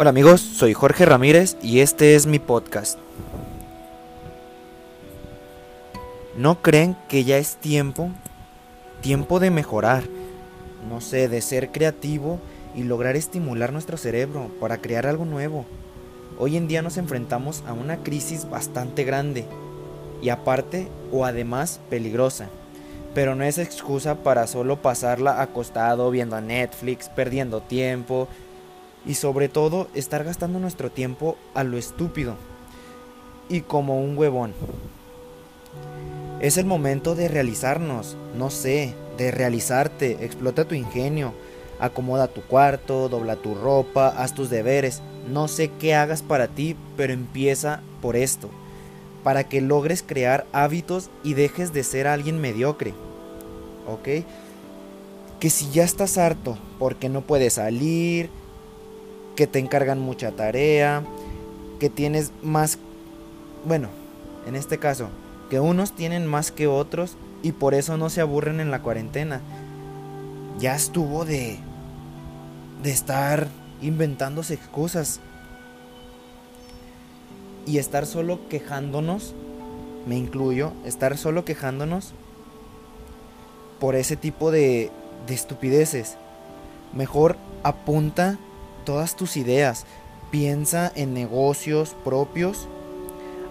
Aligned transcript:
Hola 0.00 0.08
amigos, 0.08 0.40
soy 0.40 0.72
Jorge 0.72 1.04
Ramírez 1.04 1.58
y 1.62 1.80
este 1.80 2.14
es 2.14 2.26
mi 2.26 2.38
podcast. 2.38 2.98
¿No 6.38 6.62
creen 6.62 6.96
que 7.06 7.22
ya 7.24 7.36
es 7.36 7.56
tiempo? 7.56 8.08
Tiempo 9.02 9.40
de 9.40 9.50
mejorar, 9.50 10.04
no 10.88 11.02
sé, 11.02 11.28
de 11.28 11.42
ser 11.42 11.70
creativo 11.70 12.40
y 12.74 12.84
lograr 12.84 13.14
estimular 13.14 13.74
nuestro 13.74 13.98
cerebro 13.98 14.50
para 14.58 14.78
crear 14.78 15.06
algo 15.06 15.26
nuevo. 15.26 15.66
Hoy 16.38 16.56
en 16.56 16.66
día 16.66 16.80
nos 16.80 16.96
enfrentamos 16.96 17.62
a 17.66 17.74
una 17.74 17.98
crisis 17.98 18.48
bastante 18.48 19.04
grande 19.04 19.44
y 20.22 20.30
aparte 20.30 20.88
o 21.12 21.26
además 21.26 21.78
peligrosa. 21.90 22.48
Pero 23.12 23.34
no 23.34 23.44
es 23.44 23.58
excusa 23.58 24.14
para 24.22 24.46
solo 24.46 24.80
pasarla 24.80 25.42
acostado 25.42 26.10
viendo 26.10 26.40
Netflix, 26.40 27.10
perdiendo 27.10 27.60
tiempo 27.60 28.28
y 29.10 29.14
sobre 29.14 29.48
todo 29.48 29.88
estar 29.92 30.22
gastando 30.22 30.60
nuestro 30.60 30.88
tiempo 30.88 31.36
a 31.52 31.64
lo 31.64 31.78
estúpido 31.78 32.36
y 33.48 33.62
como 33.62 34.00
un 34.00 34.16
huevón. 34.16 34.54
Es 36.40 36.58
el 36.58 36.64
momento 36.64 37.16
de 37.16 37.26
realizarnos, 37.26 38.16
no 38.38 38.50
sé, 38.50 38.94
de 39.18 39.32
realizarte, 39.32 40.24
explota 40.24 40.64
tu 40.64 40.76
ingenio, 40.76 41.34
acomoda 41.80 42.28
tu 42.28 42.42
cuarto, 42.42 43.08
dobla 43.08 43.34
tu 43.34 43.56
ropa, 43.56 44.14
haz 44.16 44.32
tus 44.32 44.48
deberes, 44.48 45.02
no 45.28 45.48
sé 45.48 45.72
qué 45.80 45.96
hagas 45.96 46.22
para 46.22 46.46
ti, 46.46 46.76
pero 46.96 47.12
empieza 47.12 47.80
por 48.00 48.14
esto, 48.14 48.48
para 49.24 49.48
que 49.48 49.60
logres 49.60 50.04
crear 50.06 50.46
hábitos 50.52 51.10
y 51.24 51.34
dejes 51.34 51.72
de 51.72 51.82
ser 51.82 52.06
alguien 52.06 52.40
mediocre. 52.40 52.94
¿Ok? 53.88 54.24
Que 55.40 55.50
si 55.50 55.68
ya 55.70 55.82
estás 55.82 56.16
harto 56.16 56.56
porque 56.78 57.08
no 57.08 57.22
puedes 57.22 57.54
salir, 57.54 58.30
que 59.40 59.46
te 59.46 59.58
encargan 59.58 59.98
mucha 59.98 60.32
tarea, 60.32 61.02
que 61.78 61.88
tienes 61.88 62.30
más, 62.42 62.76
bueno, 63.64 63.88
en 64.46 64.54
este 64.54 64.76
caso, 64.76 65.08
que 65.48 65.60
unos 65.60 65.96
tienen 65.96 66.26
más 66.26 66.52
que 66.52 66.66
otros 66.66 67.16
y 67.42 67.52
por 67.52 67.72
eso 67.72 67.96
no 67.96 68.10
se 68.10 68.20
aburren 68.20 68.60
en 68.60 68.70
la 68.70 68.82
cuarentena. 68.82 69.40
Ya 70.58 70.74
estuvo 70.76 71.24
de 71.24 71.58
de 72.82 72.90
estar 72.90 73.48
inventándose 73.80 74.52
excusas 74.52 75.20
y 77.64 77.78
estar 77.78 78.04
solo 78.04 78.46
quejándonos, 78.50 79.34
me 80.06 80.18
incluyo, 80.18 80.74
estar 80.84 81.16
solo 81.16 81.46
quejándonos 81.46 82.12
por 83.78 83.94
ese 83.94 84.16
tipo 84.16 84.50
de, 84.50 84.90
de 85.26 85.32
estupideces. 85.34 86.18
Mejor 86.92 87.38
apunta 87.62 88.38
todas 88.90 89.14
tus 89.14 89.36
ideas, 89.36 89.86
piensa 90.32 90.90
en 90.96 91.14
negocios 91.14 91.94
propios, 92.02 92.66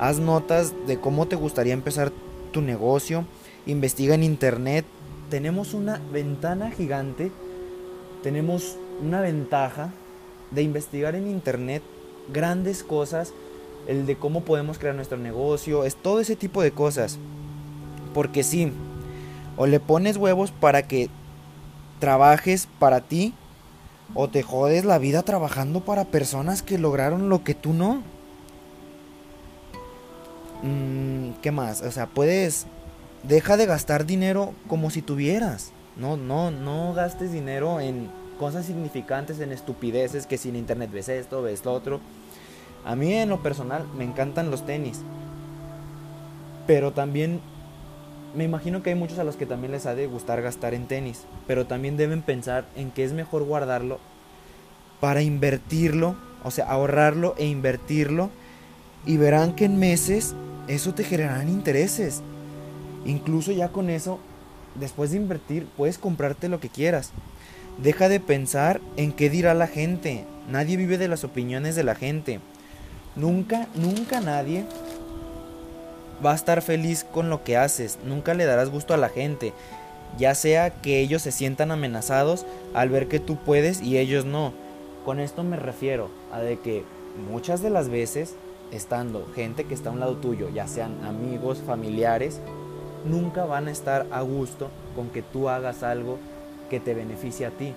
haz 0.00 0.18
notas 0.18 0.72
de 0.86 0.98
cómo 0.98 1.28
te 1.28 1.36
gustaría 1.36 1.74
empezar 1.74 2.10
tu 2.52 2.62
negocio, 2.62 3.26
investiga 3.66 4.14
en 4.14 4.22
internet. 4.22 4.86
Tenemos 5.28 5.74
una 5.74 6.00
ventana 6.10 6.70
gigante, 6.70 7.30
tenemos 8.22 8.76
una 9.02 9.20
ventaja 9.20 9.92
de 10.52 10.62
investigar 10.62 11.14
en 11.14 11.28
internet 11.28 11.82
grandes 12.32 12.82
cosas, 12.82 13.34
el 13.86 14.06
de 14.06 14.16
cómo 14.16 14.40
podemos 14.40 14.78
crear 14.78 14.94
nuestro 14.94 15.18
negocio, 15.18 15.84
es 15.84 15.96
todo 15.96 16.20
ese 16.20 16.34
tipo 16.34 16.62
de 16.62 16.70
cosas. 16.70 17.18
Porque 18.14 18.42
sí, 18.42 18.72
o 19.58 19.66
le 19.66 19.80
pones 19.80 20.16
huevos 20.16 20.50
para 20.50 20.88
que 20.88 21.10
trabajes 22.00 22.68
para 22.78 23.02
ti, 23.02 23.34
o 24.14 24.28
te 24.28 24.42
jodes 24.42 24.84
la 24.84 24.98
vida 24.98 25.22
trabajando 25.22 25.80
para 25.80 26.04
personas 26.04 26.62
que 26.62 26.78
lograron 26.78 27.28
lo 27.28 27.44
que 27.44 27.54
tú 27.54 27.72
no. 27.72 28.02
Mm, 30.62 31.32
¿Qué 31.42 31.50
más? 31.50 31.82
O 31.82 31.90
sea, 31.90 32.06
puedes... 32.06 32.66
Deja 33.22 33.56
de 33.56 33.66
gastar 33.66 34.06
dinero 34.06 34.54
como 34.68 34.90
si 34.90 35.02
tuvieras. 35.02 35.72
No, 35.96 36.16
no, 36.16 36.50
no 36.50 36.92
gastes 36.94 37.32
dinero 37.32 37.80
en 37.80 38.08
cosas 38.38 38.66
significantes, 38.66 39.40
en 39.40 39.50
estupideces, 39.50 40.26
que 40.26 40.38
sin 40.38 40.54
internet 40.54 40.90
ves 40.92 41.08
esto, 41.08 41.42
ves 41.42 41.64
lo 41.64 41.72
otro. 41.72 42.00
A 42.84 42.94
mí 42.94 43.12
en 43.14 43.30
lo 43.30 43.42
personal 43.42 43.84
me 43.96 44.04
encantan 44.04 44.50
los 44.50 44.64
tenis. 44.64 45.00
Pero 46.66 46.92
también 46.92 47.40
me 48.36 48.44
imagino 48.44 48.82
que 48.82 48.90
hay 48.90 48.96
muchos 48.96 49.18
a 49.18 49.24
los 49.24 49.36
que 49.36 49.46
también 49.46 49.72
les 49.72 49.86
ha 49.86 49.94
de 49.94 50.06
gustar 50.06 50.42
gastar 50.42 50.74
en 50.74 50.86
tenis, 50.86 51.22
pero 51.46 51.66
también 51.66 51.96
deben 51.96 52.20
pensar 52.20 52.66
en 52.76 52.90
que 52.90 53.02
es 53.02 53.12
mejor 53.12 53.44
guardarlo 53.44 53.98
para 55.00 55.22
invertirlo, 55.22 56.16
o 56.44 56.50
sea, 56.50 56.66
ahorrarlo 56.66 57.34
e 57.38 57.46
invertirlo, 57.46 58.30
y 59.06 59.16
verán 59.16 59.54
que 59.54 59.64
en 59.64 59.78
meses 59.78 60.34
eso 60.68 60.92
te 60.94 61.04
generarán 61.04 61.48
intereses. 61.48 62.22
Incluso 63.06 63.52
ya 63.52 63.68
con 63.68 63.88
eso, 63.88 64.18
después 64.74 65.12
de 65.12 65.16
invertir, 65.16 65.66
puedes 65.76 65.96
comprarte 65.96 66.48
lo 66.48 66.60
que 66.60 66.68
quieras. 66.68 67.12
Deja 67.82 68.08
de 68.08 68.20
pensar 68.20 68.80
en 68.96 69.12
qué 69.12 69.30
dirá 69.30 69.54
la 69.54 69.66
gente. 69.66 70.24
Nadie 70.50 70.76
vive 70.76 70.98
de 70.98 71.08
las 71.08 71.24
opiniones 71.24 71.74
de 71.74 71.84
la 71.84 71.94
gente. 71.94 72.40
Nunca, 73.14 73.68
nunca 73.74 74.20
nadie 74.20 74.66
va 76.24 76.32
a 76.32 76.34
estar 76.34 76.62
feliz 76.62 77.04
con 77.04 77.30
lo 77.30 77.44
que 77.44 77.56
haces, 77.56 77.98
nunca 78.04 78.34
le 78.34 78.44
darás 78.44 78.70
gusto 78.70 78.94
a 78.94 78.98
la 78.98 79.08
gente, 79.08 79.52
ya 80.18 80.34
sea 80.34 80.70
que 80.70 81.00
ellos 81.00 81.22
se 81.22 81.32
sientan 81.32 81.70
amenazados 81.70 82.46
al 82.74 82.88
ver 82.88 83.08
que 83.08 83.20
tú 83.20 83.36
puedes 83.36 83.82
y 83.82 83.98
ellos 83.98 84.24
no. 84.24 84.52
Con 85.04 85.20
esto 85.20 85.44
me 85.44 85.56
refiero 85.56 86.10
a 86.32 86.40
de 86.40 86.58
que 86.58 86.84
muchas 87.30 87.62
de 87.62 87.70
las 87.70 87.88
veces, 87.88 88.34
estando 88.72 89.26
gente 89.34 89.64
que 89.64 89.74
está 89.74 89.90
a 89.90 89.92
un 89.92 90.00
lado 90.00 90.16
tuyo, 90.16 90.48
ya 90.50 90.66
sean 90.66 91.04
amigos, 91.04 91.62
familiares, 91.64 92.40
nunca 93.04 93.44
van 93.44 93.68
a 93.68 93.70
estar 93.70 94.06
a 94.10 94.22
gusto 94.22 94.68
con 94.94 95.10
que 95.10 95.22
tú 95.22 95.48
hagas 95.48 95.82
algo 95.82 96.18
que 96.70 96.80
te 96.80 96.94
beneficie 96.94 97.46
a 97.46 97.50
ti, 97.50 97.74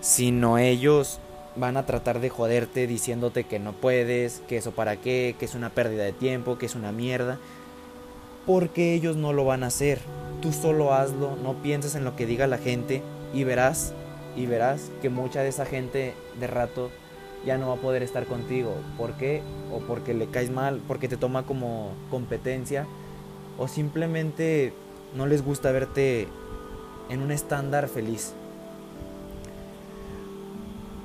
sino 0.00 0.58
ellos 0.58 1.20
van 1.56 1.76
a 1.76 1.86
tratar 1.86 2.20
de 2.20 2.30
joderte 2.30 2.86
diciéndote 2.86 3.44
que 3.44 3.58
no 3.58 3.72
puedes, 3.72 4.42
que 4.48 4.56
eso 4.56 4.72
para 4.72 4.96
qué, 4.96 5.36
que 5.38 5.44
es 5.44 5.54
una 5.54 5.70
pérdida 5.70 6.04
de 6.04 6.12
tiempo, 6.12 6.58
que 6.58 6.66
es 6.66 6.74
una 6.74 6.92
mierda. 6.92 7.38
Porque 8.46 8.94
ellos 8.94 9.16
no 9.16 9.32
lo 9.32 9.44
van 9.44 9.62
a 9.62 9.68
hacer. 9.68 10.00
Tú 10.40 10.52
solo 10.52 10.94
hazlo, 10.94 11.36
no 11.36 11.54
pienses 11.62 11.94
en 11.94 12.04
lo 12.04 12.16
que 12.16 12.26
diga 12.26 12.46
la 12.46 12.58
gente 12.58 13.02
y 13.32 13.44
verás, 13.44 13.92
y 14.36 14.46
verás 14.46 14.90
que 15.00 15.10
mucha 15.10 15.42
de 15.42 15.48
esa 15.48 15.66
gente 15.66 16.14
de 16.40 16.46
rato 16.46 16.90
ya 17.46 17.58
no 17.58 17.68
va 17.68 17.74
a 17.74 17.80
poder 17.80 18.02
estar 18.02 18.24
contigo. 18.26 18.74
¿Por 18.96 19.12
qué? 19.12 19.42
O 19.72 19.78
porque 19.80 20.14
le 20.14 20.26
caes 20.26 20.50
mal, 20.50 20.80
porque 20.88 21.08
te 21.08 21.16
toma 21.16 21.44
como 21.44 21.92
competencia, 22.10 22.86
o 23.58 23.68
simplemente 23.68 24.72
no 25.14 25.26
les 25.26 25.44
gusta 25.44 25.70
verte 25.70 26.26
en 27.10 27.20
un 27.20 27.30
estándar 27.30 27.88
feliz 27.88 28.32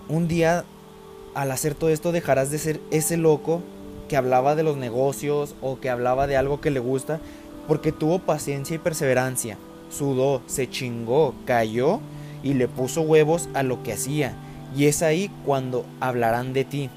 un 0.09 0.27
día 0.27 0.65
al 1.33 1.51
hacer 1.51 1.75
todo 1.75 1.89
esto 1.89 2.11
dejarás 2.11 2.49
de 2.51 2.57
ser 2.57 2.79
ese 2.91 3.17
loco 3.17 3.61
que 4.07 4.17
hablaba 4.17 4.55
de 4.55 4.63
los 4.63 4.77
negocios 4.77 5.55
o 5.61 5.79
que 5.79 5.89
hablaba 5.89 6.27
de 6.27 6.37
algo 6.37 6.61
que 6.61 6.71
le 6.71 6.79
gusta 6.79 7.19
porque 7.67 7.91
tuvo 7.91 8.19
paciencia 8.19 8.75
y 8.75 8.79
perseverancia. 8.79 9.57
Sudó, 9.89 10.41
se 10.47 10.69
chingó, 10.69 11.35
cayó 11.45 11.99
y 12.43 12.53
le 12.53 12.67
puso 12.67 13.01
huevos 13.01 13.49
a 13.53 13.63
lo 13.63 13.83
que 13.83 13.93
hacía. 13.93 14.33
Y 14.75 14.85
es 14.85 15.01
ahí 15.01 15.29
cuando 15.45 15.85
hablarán 15.99 16.53
de 16.53 16.65
ti. 16.65 16.89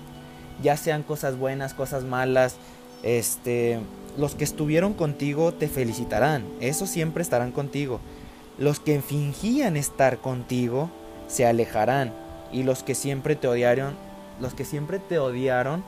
Ya 0.63 0.77
sean 0.77 1.03
cosas 1.03 1.37
buenas, 1.37 1.75
cosas 1.75 2.05
malas, 2.05 2.57
este, 3.03 3.81
los 4.19 4.35
que 4.35 4.45
estuvieron 4.45 4.93
contigo 4.93 5.53
te 5.53 5.69
felicitarán, 5.69 6.45
eso 6.61 6.87
siempre 6.87 7.23
estarán 7.23 7.53
contigo. 7.53 8.01
Los 8.59 8.81
que 8.81 9.01
fingían 9.01 9.77
estar 9.77 10.19
contigo 10.19 10.91
se 11.29 11.47
alejarán 11.47 12.13
y 12.53 12.63
los 12.63 12.83
que 12.83 12.95
siempre 12.95 13.37
te 13.37 13.49
odiaron, 13.49 13.95
los 14.41 14.55
que 14.55 14.65
siempre 14.65 14.99
te 14.99 15.19
odiaron, 15.19 15.85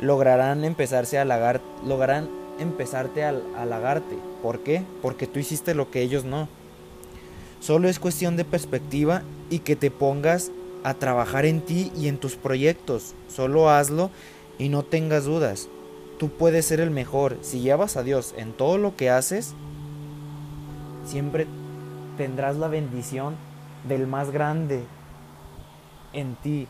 lograrán 0.00 0.64
empezarse 0.64 1.18
a 1.18 1.22
halagar, 1.22 1.60
lograrán 1.86 2.28
empezarte 2.58 3.24
a 3.24 3.34
halagarte. 3.56 4.18
¿Por 4.42 4.60
qué? 4.60 4.84
Porque 5.00 5.26
tú 5.26 5.38
hiciste 5.38 5.74
lo 5.74 5.90
que 5.90 6.02
ellos 6.02 6.24
no. 6.24 6.48
Solo 7.60 7.88
es 7.88 7.98
cuestión 7.98 8.36
de 8.36 8.44
perspectiva 8.44 9.22
y 9.50 9.60
que 9.60 9.76
te 9.76 9.90
pongas 9.90 10.50
a 10.84 10.94
trabajar 10.94 11.46
en 11.46 11.60
ti 11.60 11.92
y 11.96 12.08
en 12.08 12.18
tus 12.18 12.34
proyectos. 12.34 13.14
Solo 13.28 13.70
hazlo 13.70 14.10
y 14.58 14.68
no 14.68 14.82
tengas 14.82 15.24
dudas. 15.24 15.68
Tú 16.18 16.28
puedes 16.28 16.66
ser 16.66 16.80
el 16.80 16.90
mejor. 16.90 17.36
Si 17.42 17.60
llevas 17.60 17.96
a 17.96 18.02
Dios 18.02 18.34
en 18.36 18.52
todo 18.52 18.78
lo 18.78 18.96
que 18.96 19.10
haces, 19.10 19.54
siempre 21.06 21.46
tendrás 22.16 22.56
la 22.56 22.68
bendición 22.68 23.36
del 23.88 24.06
más 24.06 24.30
grande, 24.30 24.84
en 26.12 26.34
ti 26.36 26.66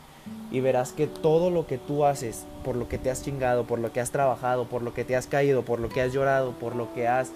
y 0.51 0.59
verás 0.61 0.93
que 0.93 1.07
todo 1.07 1.49
lo 1.49 1.67
que 1.67 1.77
tú 1.77 2.05
haces, 2.05 2.45
por 2.63 2.75
lo 2.75 2.87
que 2.87 2.97
te 2.97 3.11
has 3.11 3.23
chingado, 3.23 3.65
por 3.65 3.79
lo 3.79 3.91
que 3.91 3.99
has 3.99 4.11
trabajado, 4.11 4.65
por 4.65 4.81
lo 4.81 4.93
que 4.93 5.03
te 5.03 5.15
has 5.15 5.27
caído, 5.27 5.63
por 5.63 5.79
lo 5.79 5.89
que 5.89 6.01
has 6.01 6.13
llorado, 6.13 6.51
por 6.51 6.75
lo 6.75 6.93
que 6.93 7.07
has 7.07 7.31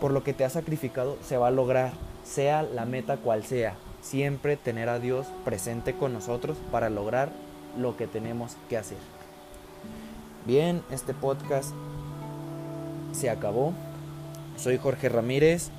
por 0.00 0.12
lo 0.12 0.24
que 0.24 0.32
te 0.32 0.44
has 0.44 0.54
sacrificado, 0.54 1.18
se 1.22 1.36
va 1.36 1.48
a 1.48 1.50
lograr, 1.50 1.92
sea 2.24 2.62
la 2.62 2.86
meta 2.86 3.18
cual 3.18 3.44
sea. 3.44 3.74
Siempre 4.00 4.56
tener 4.56 4.88
a 4.88 4.98
Dios 4.98 5.26
presente 5.44 5.94
con 5.94 6.14
nosotros 6.14 6.56
para 6.72 6.88
lograr 6.88 7.30
lo 7.78 7.98
que 7.98 8.06
tenemos 8.06 8.56
que 8.70 8.78
hacer. 8.78 8.96
Bien, 10.46 10.82
este 10.90 11.12
podcast 11.12 11.74
se 13.12 13.28
acabó. 13.28 13.74
Soy 14.56 14.78
Jorge 14.78 15.10
Ramírez 15.10 15.70